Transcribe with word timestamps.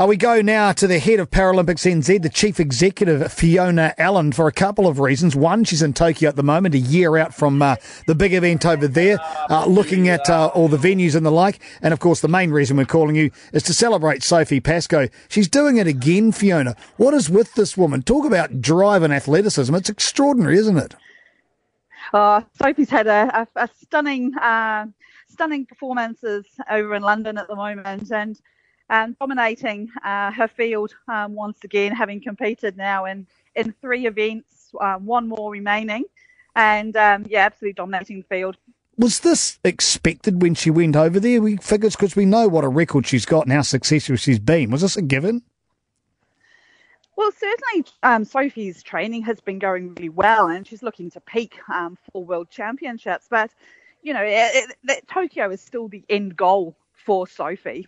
Uh, 0.00 0.06
we 0.06 0.16
go 0.16 0.40
now 0.40 0.72
to 0.72 0.86
the 0.86 0.98
head 0.98 1.20
of 1.20 1.30
Paralympics 1.30 1.84
NZ, 1.84 2.22
the 2.22 2.30
chief 2.30 2.58
executive, 2.58 3.30
Fiona 3.30 3.92
Allan, 3.98 4.32
for 4.32 4.46
a 4.48 4.52
couple 4.52 4.86
of 4.86 4.98
reasons. 4.98 5.36
One, 5.36 5.62
she's 5.62 5.82
in 5.82 5.92
Tokyo 5.92 6.30
at 6.30 6.36
the 6.36 6.42
moment, 6.42 6.74
a 6.74 6.78
year 6.78 7.18
out 7.18 7.34
from 7.34 7.60
uh, 7.60 7.76
the 8.06 8.14
big 8.14 8.32
event 8.32 8.64
over 8.64 8.88
there, 8.88 9.18
uh, 9.50 9.66
looking 9.66 10.08
at 10.08 10.30
uh, 10.30 10.46
all 10.54 10.68
the 10.68 10.78
venues 10.78 11.14
and 11.14 11.26
the 11.26 11.30
like. 11.30 11.60
And 11.82 11.92
of 11.92 12.00
course, 12.00 12.22
the 12.22 12.28
main 12.28 12.50
reason 12.50 12.78
we're 12.78 12.86
calling 12.86 13.14
you 13.14 13.30
is 13.52 13.62
to 13.64 13.74
celebrate 13.74 14.22
Sophie 14.22 14.58
Pascoe. 14.58 15.08
She's 15.28 15.48
doing 15.48 15.76
it 15.76 15.86
again, 15.86 16.32
Fiona. 16.32 16.76
What 16.96 17.12
is 17.12 17.28
with 17.28 17.52
this 17.52 17.76
woman? 17.76 18.00
Talk 18.00 18.24
about 18.24 18.62
drive 18.62 19.02
and 19.02 19.12
athleticism. 19.12 19.74
It's 19.74 19.90
extraordinary, 19.90 20.56
isn't 20.56 20.78
it? 20.78 20.94
Oh, 22.14 22.42
Sophie's 22.54 22.88
had 22.88 23.06
a, 23.06 23.46
a, 23.54 23.64
a 23.64 23.68
stunning, 23.82 24.34
uh, 24.38 24.86
stunning 25.28 25.66
performances 25.66 26.46
over 26.70 26.94
in 26.94 27.02
London 27.02 27.36
at 27.36 27.48
the 27.48 27.56
moment, 27.56 28.10
and 28.10 28.40
um, 28.90 29.16
dominating 29.18 29.88
uh, 30.04 30.32
her 30.32 30.48
field 30.48 30.94
um, 31.08 31.34
once 31.34 31.58
again, 31.64 31.92
having 31.92 32.20
competed 32.20 32.76
now 32.76 33.06
in, 33.06 33.26
in 33.54 33.72
three 33.80 34.06
events, 34.06 34.74
um, 34.80 35.06
one 35.06 35.28
more 35.28 35.50
remaining, 35.50 36.04
and 36.56 36.96
um, 36.96 37.24
yeah, 37.28 37.46
absolutely 37.46 37.74
dominating 37.74 38.18
the 38.18 38.24
field. 38.24 38.56
Was 38.98 39.20
this 39.20 39.58
expected 39.64 40.42
when 40.42 40.54
she 40.54 40.70
went 40.70 40.96
over 40.96 41.18
there? 41.20 41.40
We 41.40 41.56
figures 41.56 41.96
because 41.96 42.16
we 42.16 42.26
know 42.26 42.48
what 42.48 42.64
a 42.64 42.68
record 42.68 43.06
she's 43.06 43.24
got 43.24 43.46
and 43.46 43.52
how 43.52 43.62
successful 43.62 44.16
she's 44.16 44.40
been. 44.40 44.70
Was 44.70 44.82
this 44.82 44.96
a 44.96 45.02
given? 45.02 45.42
Well, 47.16 47.30
certainly 47.32 47.86
um, 48.02 48.24
Sophie's 48.24 48.82
training 48.82 49.22
has 49.22 49.40
been 49.40 49.58
going 49.58 49.94
really 49.94 50.08
well, 50.08 50.48
and 50.48 50.66
she's 50.66 50.82
looking 50.82 51.10
to 51.12 51.20
peak 51.20 51.58
um, 51.72 51.96
for 52.12 52.24
World 52.24 52.50
Championships. 52.50 53.26
But 53.30 53.52
you 54.02 54.12
know, 54.12 54.22
it, 54.24 54.74
it, 54.88 55.08
Tokyo 55.08 55.50
is 55.50 55.60
still 55.60 55.88
the 55.88 56.02
end 56.08 56.36
goal 56.36 56.76
for 56.92 57.26
Sophie. 57.26 57.86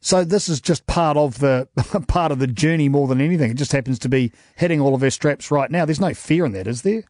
So 0.00 0.24
this 0.24 0.48
is 0.48 0.60
just 0.60 0.86
part 0.86 1.16
of 1.16 1.38
the 1.40 1.68
part 2.08 2.32
of 2.32 2.38
the 2.38 2.46
journey 2.46 2.88
more 2.88 3.06
than 3.06 3.20
anything. 3.20 3.50
It 3.50 3.56
just 3.56 3.72
happens 3.72 3.98
to 4.00 4.08
be 4.08 4.32
hitting 4.56 4.80
all 4.80 4.94
of 4.94 5.02
her 5.02 5.10
straps 5.10 5.50
right 5.50 5.70
now. 5.70 5.84
There's 5.84 6.00
no 6.00 6.14
fear 6.14 6.46
in 6.46 6.52
that, 6.52 6.66
is 6.66 6.82
there? 6.82 7.04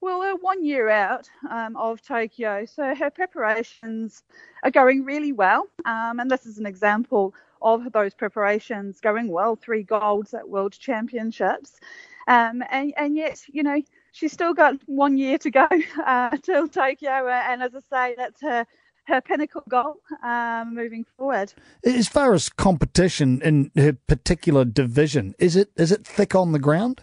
Well, 0.00 0.18
we're 0.18 0.36
one 0.36 0.64
year 0.64 0.90
out 0.90 1.28
um, 1.50 1.76
of 1.76 2.02
Tokyo, 2.02 2.66
so 2.66 2.94
her 2.94 3.10
preparations 3.10 4.22
are 4.62 4.70
going 4.70 5.04
really 5.04 5.32
well. 5.32 5.66
Um, 5.86 6.20
and 6.20 6.30
this 6.30 6.44
is 6.44 6.58
an 6.58 6.66
example 6.66 7.34
of 7.62 7.90
those 7.92 8.12
preparations 8.12 9.00
going 9.00 9.28
well. 9.28 9.56
Three 9.56 9.82
golds 9.82 10.34
at 10.34 10.48
World 10.48 10.72
Championships, 10.72 11.80
um, 12.28 12.62
and 12.70 12.94
and 12.96 13.16
yet 13.16 13.42
you 13.48 13.62
know 13.62 13.80
she's 14.12 14.32
still 14.32 14.54
got 14.54 14.76
one 14.86 15.18
year 15.18 15.36
to 15.38 15.50
go 15.50 15.68
uh, 16.06 16.36
till 16.42 16.68
Tokyo. 16.68 17.28
And 17.28 17.62
as 17.62 17.74
I 17.74 17.80
say, 17.80 18.14
that's 18.16 18.40
her 18.40 18.66
her 19.06 19.20
pinnacle 19.20 19.62
goal 19.68 19.96
um, 20.22 20.74
moving 20.74 21.04
forward. 21.16 21.52
As 21.84 22.08
far 22.08 22.34
as 22.34 22.48
competition 22.48 23.40
in 23.42 23.70
her 23.76 23.92
particular 23.92 24.64
division, 24.64 25.34
is 25.38 25.56
it 25.56 25.70
is 25.76 25.92
it 25.92 26.06
thick 26.06 26.34
on 26.34 26.52
the 26.52 26.58
ground? 26.58 27.02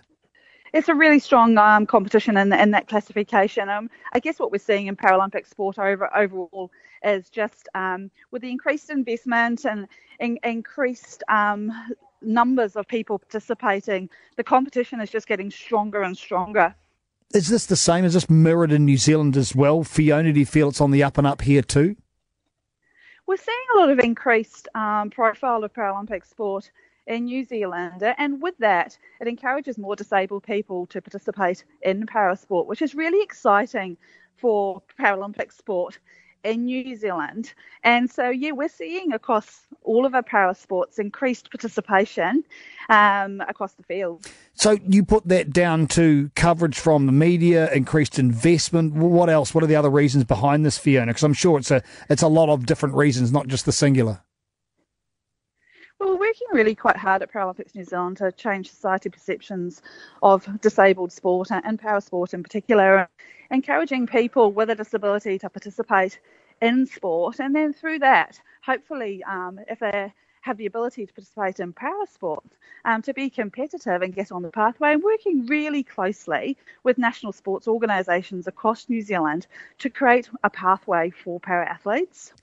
It's 0.74 0.88
a 0.88 0.96
really 0.96 1.20
strong 1.20 1.58
um, 1.58 1.86
competition 1.86 2.38
in, 2.38 2.54
in 2.54 2.72
that 2.72 2.88
classification. 2.88 3.68
Um, 3.68 3.90
I 4.14 4.20
guess 4.20 4.40
what 4.40 4.52
we're 4.52 4.58
seeing 4.60 4.88
in 4.88 4.96
Paralympic 4.96 5.46
sport 5.46 5.78
over 5.78 6.16
overall 6.16 6.72
is 7.04 7.30
just 7.30 7.68
um, 7.76 8.10
with 8.32 8.42
the 8.42 8.50
increased 8.50 8.90
investment 8.90 9.66
and 9.66 9.88
in, 10.20 10.40
increased 10.44 11.24
um, 11.28 11.72
numbers 12.22 12.76
of 12.76 12.88
people 12.88 13.20
participating, 13.20 14.10
the 14.38 14.44
competition 14.44 15.02
is 15.02 15.10
just 15.10 15.28
getting 15.28 15.52
stronger 15.52 16.04
and 16.04 16.18
stronger. 16.18 16.74
Is 17.34 17.48
this 17.48 17.66
the 17.66 17.78
same? 17.78 18.04
Is 18.04 18.14
this 18.14 18.30
mirrored 18.30 18.74
in 18.74 18.86
New 18.86 18.98
Zealand 18.98 19.38
as 19.38 19.56
well? 19.56 19.84
Fiona, 19.84 20.34
do 20.34 20.40
you 20.40 20.46
feel 20.46 20.70
it's 20.70 20.82
on 20.82 20.92
the 20.92 21.04
up 21.04 21.18
and 21.18 21.26
up 21.26 21.42
here 21.42 21.62
too? 21.62 21.96
We're 23.26 23.38
seeing 23.38 23.58
a 23.76 23.80
lot 23.80 23.90
of 23.90 24.00
increased 24.00 24.68
um, 24.76 25.10
profile 25.10 25.64
of 25.64 25.72
Paralympic 25.72 26.26
sport 26.26 26.70
in 27.08 27.26
New 27.26 27.46
Zealand, 27.46 28.04
and 28.04 28.42
with 28.42 28.58
that, 28.58 28.98
it 29.22 29.28
encourages 29.28 29.78
more 29.78 29.96
disabled 29.96 30.44
people 30.44 30.86
to 30.88 31.02
participate 31.02 31.64
in 31.82 32.06
parasport, 32.06 32.66
which 32.66 32.82
is 32.82 32.96
really 32.96 33.24
exciting 33.24 33.96
for 34.36 34.82
Paralympic 35.00 35.54
sport 35.54 36.00
in 36.44 36.66
New 36.66 36.96
Zealand. 36.96 37.54
And 37.84 38.10
so, 38.10 38.30
yeah, 38.30 38.52
we're 38.52 38.70
seeing 38.70 39.14
across 39.14 39.68
all 39.84 40.06
of 40.06 40.14
our 40.14 40.24
para 40.24 40.54
sports 40.56 41.00
increased 41.00 41.50
participation 41.52 42.44
um, 42.90 43.42
across 43.48 43.74
the 43.74 43.84
field. 43.84 44.28
So, 44.54 44.78
you 44.88 45.04
put 45.04 45.28
that 45.28 45.52
down 45.52 45.88
to 45.88 46.30
coverage 46.36 46.78
from 46.78 47.06
the 47.06 47.12
media, 47.12 47.72
increased 47.74 48.20
investment. 48.20 48.94
What 48.94 49.30
else? 49.30 49.54
What 49.54 49.64
are 49.64 49.68
the 49.68 49.76
other 49.76 49.90
reasons 49.90 50.24
behind 50.24 50.66
this, 50.66 50.78
Fiona? 50.78 51.12
Because 51.12 51.24
I'm 51.24 51.34
sure 51.34 51.58
it's 51.58 51.72
a 51.72 51.82
it's 52.10 52.22
a 52.22 52.28
lot 52.28 52.50
of 52.50 52.66
different 52.66 52.96
reasons, 52.96 53.32
not 53.32 53.48
just 53.48 53.66
the 53.66 53.72
singular. 53.72 54.22
Well, 56.02 56.14
we're 56.14 56.30
working 56.30 56.48
really 56.52 56.74
quite 56.74 56.98
hard 56.98 57.22
at 57.22 57.32
Paralympics 57.32 57.76
New 57.76 57.84
Zealand 57.84 58.18
to 58.18 58.32
change 58.32 58.72
society 58.72 59.08
perceptions 59.10 59.84
of 60.24 60.48
disabled 60.60 61.12
sport 61.12 61.50
and 61.52 61.78
para 61.78 62.02
sport 62.02 62.34
in 62.34 62.42
particular, 62.42 63.08
encouraging 63.52 64.08
people 64.08 64.52
with 64.52 64.72
a 64.72 64.76
disability 64.76 65.38
to 65.38 65.48
participate 65.48 66.20
in 66.60 66.88
sport, 66.88 67.40
and 67.40 67.56
then 67.56 67.72
through 67.72 68.00
that, 68.00 68.42
hopefully, 68.66 69.24
um, 69.26 69.60
if 69.70 69.78
they 69.78 70.12
have 70.42 70.58
the 70.58 70.66
ability 70.66 71.06
to 71.06 71.14
participate 71.14 71.60
in 71.60 71.74
para 71.74 72.06
sport, 72.12 72.44
um, 72.86 73.02
to 73.02 73.14
be 73.14 73.30
competitive 73.30 74.02
and 74.02 74.14
get 74.14 74.32
on 74.32 74.42
the 74.42 74.50
pathway, 74.50 74.94
and 74.94 75.04
working 75.04 75.46
really 75.46 75.84
closely 75.84 76.58
with 76.84 76.98
national 76.98 77.32
sports 77.32 77.68
organisations 77.68 78.48
across 78.48 78.90
New 78.90 79.02
Zealand 79.02 79.48
to 79.80 79.90
create 79.90 80.30
a 80.44 80.50
pathway 80.50 81.10
for 81.10 81.40
para 81.40 81.68
athletes. 81.68 82.34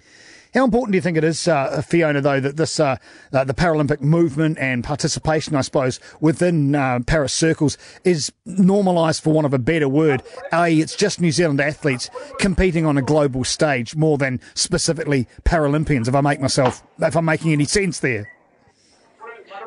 How 0.55 0.65
important 0.65 0.93
do 0.93 0.97
you 0.97 1.03
think 1.03 1.19
it 1.19 1.25
is, 1.25 1.47
uh, 1.47 1.83
Fiona, 1.83 2.21
though, 2.23 2.41
that 2.41 2.57
this 2.57 2.81
uh, 2.81 2.97
uh, 3.33 3.45
the 3.45 3.53
Paralympic 3.53 4.01
movement 4.01 4.59
and 4.59 4.83
participation, 4.83 5.55
I 5.55 5.61
suppose, 5.61 6.01
within 6.21 6.75
uh, 6.75 7.01
para 7.01 7.29
circles 7.29 7.77
is 8.05 8.33
normalised, 8.47 9.23
for 9.23 9.33
want 9.33 9.45
of 9.45 9.53
a 9.53 9.59
better 9.59 9.89
word? 9.89 10.23
A, 10.53 10.73
it's 10.73 10.97
just 10.97 11.21
New 11.21 11.33
Zealand 11.33 11.61
athletes 11.61 12.09
competing 12.39 12.87
on 12.87 12.97
a 12.97 13.03
global 13.03 13.45
stage 13.45 13.95
more 13.95 14.17
than 14.17 14.41
specifically 14.55 15.29
Paralympians. 15.45 16.09
If 16.09 16.15
I 16.15 16.23
make 16.23 16.41
myself, 16.41 16.83
if 16.99 17.15
I'm 17.15 17.27
making 17.27 17.53
any 17.53 17.67
sense 17.67 17.88
there. 17.97 18.31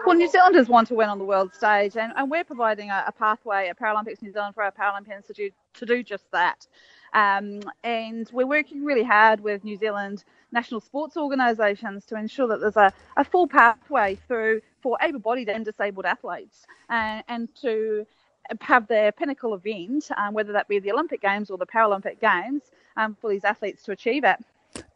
Well, 0.05 0.15
New 0.15 0.29
Zealanders 0.29 0.67
want 0.67 0.87
to 0.89 0.95
win 0.95 1.09
on 1.09 1.19
the 1.19 1.25
world 1.25 1.53
stage, 1.53 1.95
and, 1.97 2.13
and 2.15 2.29
we're 2.29 2.43
providing 2.43 2.89
a, 2.89 3.03
a, 3.07 3.11
pathway 3.11 3.67
at 3.67 3.79
Paralympics 3.79 4.21
New 4.21 4.31
Zealand 4.31 4.55
for 4.55 4.63
our 4.63 4.71
Paralympians 4.71 5.27
to 5.27 5.33
do, 5.33 5.49
to 5.75 5.85
do 5.85 6.03
just 6.03 6.29
that. 6.31 6.67
Um, 7.13 7.61
and 7.83 8.29
we're 8.31 8.47
working 8.47 8.83
really 8.83 9.03
hard 9.03 9.41
with 9.41 9.63
New 9.63 9.77
Zealand 9.77 10.23
national 10.51 10.81
sports 10.81 11.17
organisations 11.17 12.05
to 12.05 12.15
ensure 12.15 12.47
that 12.47 12.61
there's 12.61 12.77
a, 12.77 12.91
a 13.17 13.23
full 13.23 13.47
pathway 13.47 14.17
through 14.27 14.61
for 14.81 14.97
able-bodied 15.01 15.49
and 15.49 15.65
disabled 15.65 16.05
athletes, 16.05 16.65
and, 16.89 17.23
and 17.27 17.49
to 17.61 18.05
have 18.59 18.87
their 18.87 19.11
pinnacle 19.11 19.53
event, 19.53 20.09
um, 20.17 20.33
whether 20.33 20.51
that 20.51 20.67
be 20.67 20.79
the 20.79 20.91
Olympic 20.91 21.21
Games 21.21 21.49
or 21.49 21.57
the 21.57 21.65
Paralympic 21.65 22.19
Games, 22.19 22.63
um, 22.97 23.15
for 23.19 23.29
these 23.29 23.43
athletes 23.43 23.83
to 23.83 23.91
achieve 23.91 24.23
it. 24.23 24.37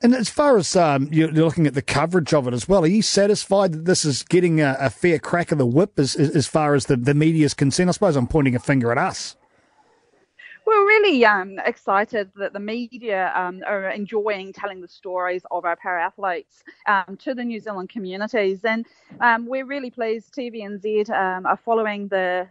And 0.01 0.13
as 0.13 0.29
far 0.29 0.57
as 0.57 0.75
um, 0.75 1.09
you're 1.11 1.31
looking 1.31 1.67
at 1.67 1.73
the 1.73 1.81
coverage 1.81 2.33
of 2.33 2.47
it 2.47 2.53
as 2.53 2.67
well, 2.67 2.83
are 2.83 2.87
you 2.87 3.01
satisfied 3.01 3.73
that 3.73 3.85
this 3.85 4.05
is 4.05 4.23
getting 4.23 4.61
a, 4.61 4.77
a 4.79 4.89
fair 4.89 5.19
crack 5.19 5.51
of 5.51 5.57
the 5.57 5.65
whip 5.65 5.99
as, 5.99 6.15
as 6.15 6.47
far 6.47 6.75
as 6.75 6.85
the, 6.85 6.95
the 6.95 7.43
is 7.43 7.53
concerned? 7.53 7.89
I 7.89 7.93
suppose 7.93 8.15
I'm 8.15 8.27
pointing 8.27 8.55
a 8.55 8.59
finger 8.59 8.91
at 8.91 8.97
us 8.97 9.35
we're 10.65 10.85
really 10.85 11.23
um, 11.25 11.59
excited 11.65 12.31
that 12.35 12.53
the 12.53 12.59
media 12.59 13.31
um, 13.35 13.61
are 13.67 13.89
enjoying 13.89 14.51
telling 14.51 14.81
the 14.81 14.87
stories 14.87 15.43
of 15.51 15.65
our 15.65 15.75
para 15.75 16.03
athletes 16.03 16.63
um, 16.87 17.17
to 17.17 17.33
the 17.35 17.43
New 17.43 17.59
Zealand 17.59 17.89
communities. 17.89 18.65
And 18.65 18.85
um, 19.21 19.45
we're 19.45 19.65
really 19.65 19.91
pleased 19.91 20.33
TVNZ 20.33 21.09
um, 21.11 21.45
are 21.45 21.57
following 21.57 22.07
the 22.07 22.47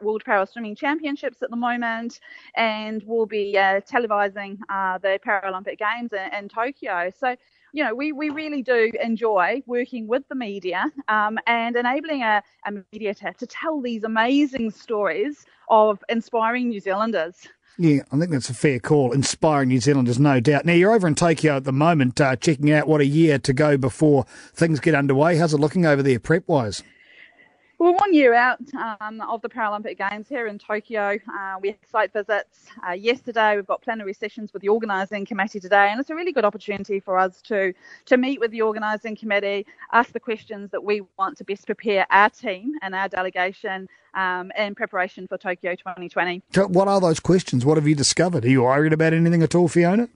World 0.00 0.22
Para 0.24 0.46
Swimming 0.46 0.74
Championships 0.74 1.42
at 1.42 1.50
the 1.50 1.56
moment 1.56 2.20
and 2.56 3.02
will 3.04 3.26
be 3.26 3.56
uh, 3.56 3.80
televising 3.80 4.58
uh, 4.68 4.98
the 4.98 5.18
Paralympic 5.24 5.78
Games 5.78 6.12
in, 6.12 6.34
in 6.34 6.48
Tokyo. 6.48 7.10
So 7.18 7.36
you 7.72 7.82
know, 7.82 7.94
we, 7.94 8.12
we 8.12 8.30
really 8.30 8.62
do 8.62 8.92
enjoy 9.02 9.62
working 9.66 10.06
with 10.06 10.22
the 10.28 10.34
media 10.34 10.84
um, 11.08 11.38
and 11.46 11.74
enabling 11.74 12.22
a, 12.22 12.42
a 12.66 12.72
media 12.92 13.14
to, 13.14 13.32
to 13.32 13.46
tell 13.46 13.80
these 13.80 14.04
amazing 14.04 14.70
stories 14.70 15.46
of 15.68 16.02
inspiring 16.08 16.68
New 16.68 16.80
Zealanders. 16.80 17.48
Yeah, 17.78 18.02
I 18.12 18.18
think 18.18 18.30
that's 18.30 18.50
a 18.50 18.54
fair 18.54 18.78
call. 18.78 19.12
Inspiring 19.12 19.70
New 19.70 19.80
Zealanders, 19.80 20.18
no 20.18 20.40
doubt. 20.40 20.66
Now, 20.66 20.74
you're 20.74 20.92
over 20.92 21.08
in 21.08 21.14
Tokyo 21.14 21.56
at 21.56 21.64
the 21.64 21.72
moment, 21.72 22.20
uh, 22.20 22.36
checking 22.36 22.70
out 22.70 22.86
what 22.86 23.00
a 23.00 23.06
year 23.06 23.38
to 23.38 23.52
go 23.54 23.78
before 23.78 24.26
things 24.52 24.78
get 24.78 24.94
underway. 24.94 25.36
How's 25.36 25.54
it 25.54 25.58
looking 25.58 25.86
over 25.86 26.02
there, 26.02 26.20
prep 26.20 26.44
wise? 26.46 26.82
We're 27.82 27.90
one 27.90 28.14
year 28.14 28.32
out 28.32 28.60
um, 29.00 29.20
of 29.22 29.42
the 29.42 29.48
Paralympic 29.48 29.98
Games 29.98 30.28
here 30.28 30.46
in 30.46 30.56
Tokyo. 30.56 31.18
Uh, 31.28 31.56
we 31.60 31.70
had 31.70 31.78
site 31.90 32.12
visits 32.12 32.68
uh, 32.88 32.92
yesterday. 32.92 33.56
We've 33.56 33.66
got 33.66 33.82
plenary 33.82 34.14
sessions 34.14 34.52
with 34.52 34.62
the 34.62 34.68
organising 34.68 35.26
committee 35.26 35.58
today, 35.58 35.88
and 35.90 35.98
it's 35.98 36.08
a 36.08 36.14
really 36.14 36.30
good 36.30 36.44
opportunity 36.44 37.00
for 37.00 37.18
us 37.18 37.42
to 37.42 37.72
to 38.04 38.16
meet 38.16 38.38
with 38.38 38.52
the 38.52 38.62
organising 38.62 39.16
committee, 39.16 39.66
ask 39.90 40.12
the 40.12 40.20
questions 40.20 40.70
that 40.70 40.84
we 40.84 41.02
want 41.18 41.38
to 41.38 41.44
best 41.44 41.66
prepare 41.66 42.06
our 42.10 42.30
team 42.30 42.74
and 42.82 42.94
our 42.94 43.08
delegation 43.08 43.88
um, 44.14 44.52
in 44.56 44.76
preparation 44.76 45.26
for 45.26 45.36
Tokyo 45.36 45.74
2020. 45.74 46.40
What 46.68 46.86
are 46.86 47.00
those 47.00 47.18
questions? 47.18 47.64
What 47.64 47.78
have 47.78 47.88
you 47.88 47.96
discovered? 47.96 48.44
Are 48.44 48.48
you 48.48 48.62
worried 48.62 48.92
about 48.92 49.12
anything 49.12 49.42
at 49.42 49.56
all, 49.56 49.66
Fiona? 49.66 50.08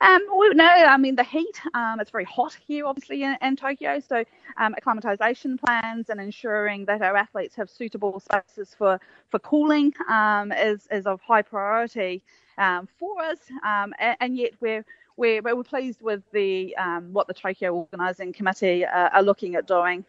Um, 0.00 0.20
well, 0.34 0.54
no, 0.54 0.66
I 0.66 0.96
mean 0.96 1.16
the 1.16 1.24
heat. 1.24 1.60
Um, 1.74 2.00
it's 2.00 2.10
very 2.10 2.24
hot 2.24 2.56
here, 2.66 2.86
obviously, 2.86 3.22
in, 3.22 3.36
in 3.42 3.56
Tokyo. 3.56 4.00
So, 4.00 4.24
um, 4.56 4.74
acclimatization 4.74 5.58
plans 5.58 6.10
and 6.10 6.20
ensuring 6.20 6.84
that 6.86 7.02
our 7.02 7.16
athletes 7.16 7.54
have 7.56 7.70
suitable 7.70 8.20
spaces 8.20 8.74
for 8.76 9.00
for 9.30 9.38
cooling 9.38 9.92
um, 10.08 10.52
is 10.52 10.86
is 10.90 11.06
of 11.06 11.20
high 11.20 11.42
priority 11.42 12.22
um, 12.58 12.88
for 12.98 13.22
us. 13.22 13.38
Um, 13.64 13.94
and, 13.98 14.16
and, 14.20 14.36
yet 14.36 14.52
we're 14.60 14.84
we're, 15.16 15.40
we're 15.42 15.62
pleased 15.62 16.02
with 16.02 16.22
the 16.32 16.76
um, 16.76 17.12
what 17.12 17.26
the 17.26 17.34
Tokyo 17.34 17.74
organising 17.74 18.32
committee 18.32 18.84
uh, 18.84 19.10
are 19.10 19.22
looking 19.22 19.54
at 19.54 19.66
doing. 19.66 20.04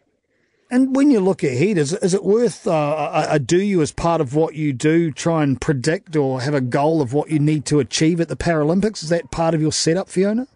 And 0.70 0.96
when 0.96 1.10
you 1.12 1.20
look 1.20 1.44
ahead, 1.44 1.78
is, 1.78 1.92
is 1.92 2.12
it 2.12 2.24
worth 2.24 2.66
uh, 2.66 3.26
a, 3.30 3.38
do 3.38 3.60
you 3.60 3.82
as 3.82 3.92
part 3.92 4.20
of 4.20 4.34
what 4.34 4.54
you 4.54 4.72
do 4.72 5.12
try 5.12 5.44
and 5.44 5.60
predict 5.60 6.16
or 6.16 6.40
have 6.40 6.54
a 6.54 6.60
goal 6.60 7.00
of 7.00 7.12
what 7.12 7.30
you 7.30 7.38
need 7.38 7.64
to 7.66 7.78
achieve 7.78 8.20
at 8.20 8.28
the 8.28 8.36
Paralympics? 8.36 9.02
Is 9.02 9.10
that 9.10 9.30
part 9.30 9.54
of 9.54 9.62
your 9.62 9.70
setup, 9.70 10.08
Fiona? 10.08 10.48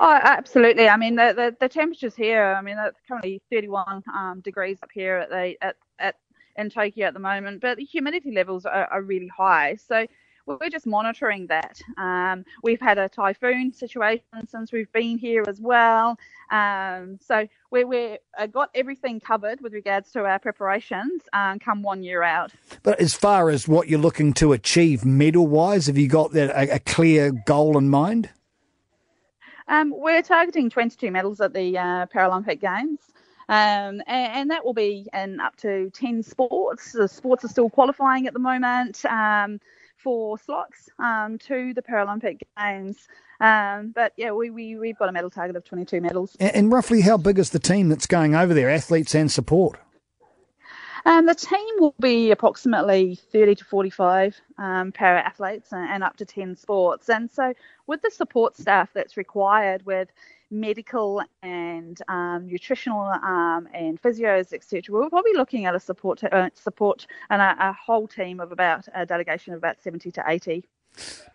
Oh, 0.00 0.18
absolutely. 0.22 0.88
I 0.88 0.96
mean, 0.96 1.16
the, 1.16 1.34
the, 1.36 1.56
the 1.60 1.68
temperatures 1.68 2.14
here, 2.14 2.44
I 2.44 2.62
mean, 2.62 2.76
it's 2.78 3.00
currently 3.06 3.42
31 3.50 4.02
um, 4.14 4.40
degrees 4.40 4.78
up 4.82 4.90
here 4.94 5.16
at 5.16 5.28
the 5.28 5.56
at, 5.60 5.76
at 5.98 6.14
in 6.56 6.70
Tokyo 6.70 7.06
at 7.06 7.14
the 7.14 7.20
moment, 7.20 7.60
but 7.60 7.76
the 7.76 7.84
humidity 7.84 8.32
levels 8.32 8.64
are, 8.64 8.86
are 8.86 9.02
really 9.02 9.28
high. 9.28 9.76
So 9.76 10.06
we're 10.60 10.70
just 10.70 10.86
monitoring 10.86 11.46
that. 11.48 11.80
Um, 11.96 12.44
we've 12.62 12.80
had 12.80 12.98
a 12.98 13.08
typhoon 13.08 13.72
situation 13.72 14.24
since 14.48 14.72
we've 14.72 14.90
been 14.92 15.18
here 15.18 15.44
as 15.46 15.60
well. 15.60 16.18
Um, 16.50 17.18
so 17.20 17.46
we, 17.70 17.84
we 17.84 18.18
uh, 18.38 18.46
got 18.46 18.70
everything 18.74 19.20
covered 19.20 19.60
with 19.60 19.74
regards 19.74 20.10
to 20.12 20.24
our 20.24 20.38
preparations 20.38 21.22
um, 21.32 21.58
come 21.58 21.82
one 21.82 22.02
year 22.02 22.22
out. 22.22 22.52
But 22.82 23.00
as 23.00 23.14
far 23.14 23.50
as 23.50 23.68
what 23.68 23.88
you're 23.88 23.98
looking 23.98 24.32
to 24.34 24.52
achieve 24.52 25.04
medal 25.04 25.46
wise, 25.46 25.86
have 25.86 25.98
you 25.98 26.08
got 26.08 26.32
that 26.32 26.50
a, 26.50 26.76
a 26.76 26.78
clear 26.78 27.32
goal 27.32 27.76
in 27.76 27.88
mind? 27.88 28.30
Um, 29.68 29.92
we're 29.94 30.22
targeting 30.22 30.70
22 30.70 31.10
medals 31.10 31.40
at 31.42 31.52
the 31.52 31.76
uh, 31.76 32.06
Paralympic 32.06 32.60
Games. 32.60 33.00
Um, 33.50 34.02
and, 34.06 34.32
and, 34.32 34.50
that 34.50 34.62
will 34.62 34.74
be 34.74 35.08
in 35.14 35.40
up 35.40 35.56
to 35.56 35.90
10 35.94 36.22
sports. 36.22 36.92
The 36.92 37.08
sports 37.08 37.46
are 37.46 37.48
still 37.48 37.70
qualifying 37.70 38.26
at 38.26 38.34
the 38.34 38.38
moment. 38.38 39.02
Um, 39.06 39.58
for 40.02 40.38
slots 40.38 40.88
um, 40.98 41.38
to 41.38 41.74
the 41.74 41.82
Paralympic 41.82 42.40
Games. 42.56 43.08
Um, 43.40 43.92
but 43.94 44.12
yeah, 44.16 44.32
we, 44.32 44.50
we, 44.50 44.76
we've 44.76 44.98
got 44.98 45.08
a 45.08 45.12
medal 45.12 45.30
target 45.30 45.56
of 45.56 45.64
22 45.64 46.00
medals. 46.00 46.36
And, 46.40 46.54
and 46.54 46.72
roughly 46.72 47.02
how 47.02 47.16
big 47.16 47.38
is 47.38 47.50
the 47.50 47.58
team 47.58 47.88
that's 47.88 48.06
going 48.06 48.34
over 48.34 48.54
there, 48.54 48.70
athletes 48.70 49.14
and 49.14 49.30
support? 49.30 49.78
Um, 51.04 51.26
the 51.26 51.34
team 51.34 51.74
will 51.78 51.94
be 52.00 52.32
approximately 52.32 53.18
30 53.32 53.54
to 53.56 53.64
45 53.64 54.40
um, 54.58 54.92
para 54.92 55.20
athletes 55.20 55.72
and, 55.72 55.88
and, 55.88 56.04
up 56.04 56.16
to 56.16 56.26
10 56.26 56.56
sports. 56.56 57.08
And 57.08 57.30
so, 57.30 57.54
with 57.86 58.02
the 58.02 58.10
support 58.10 58.56
staff 58.56 58.90
that's 58.92 59.16
required 59.16 59.86
with 59.86 60.08
medical 60.50 61.22
and 61.42 62.00
um, 62.08 62.46
nutritional 62.46 63.00
um, 63.00 63.68
and 63.74 64.00
physios, 64.00 64.52
etc. 64.52 64.82
We're 64.94 65.10
probably 65.10 65.34
looking 65.34 65.66
at 65.66 65.74
a 65.74 65.80
support 65.80 66.22
uh, 66.24 66.50
support 66.54 67.06
and 67.30 67.40
a, 67.42 67.56
a, 67.68 67.72
whole 67.72 68.08
team 68.08 68.40
of 68.40 68.52
about 68.52 68.86
a 68.94 69.04
delegation 69.04 69.52
of 69.52 69.58
about 69.58 69.80
70 69.80 70.10
to 70.12 70.24
80. 70.26 70.64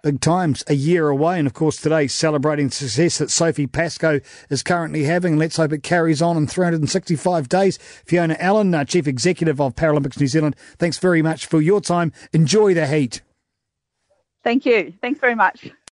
Big 0.02 0.20
times, 0.20 0.64
a 0.68 0.74
year 0.74 1.08
away, 1.08 1.40
and 1.40 1.48
of 1.48 1.54
course 1.54 1.78
today 1.78 2.08
celebrating 2.08 2.70
success 2.70 3.20
that 3.20 3.32
Sophie 3.32 3.68
Pascoe 3.68 4.20
is 4.50 4.64
currently 4.64 5.04
having. 5.04 5.38
Let's 5.38 5.58
hope 5.58 5.72
it 5.72 5.84
carries 5.84 6.22
on 6.22 6.36
in 6.36 6.48
365 6.48 7.48
days. 7.48 7.78
Fiona 8.06 8.36
Allan, 8.40 8.74
uh, 8.74 8.84
Chief 8.84 9.08
Executive 9.08 9.62
of 9.62 9.76
Paralympics 9.76 10.20
New 10.20 10.28
Zealand, 10.28 10.56
thanks 10.78 10.98
very 10.98 11.22
much 11.22 11.46
for 11.46 11.62
your 11.62 11.80
time. 11.80 12.12
Enjoy 12.34 12.74
the 12.74 12.88
heat. 12.88 13.22
Thank 14.44 14.66
you. 14.66 14.94
Thanks 15.02 15.22
very 15.22 15.36
much. 15.36 15.72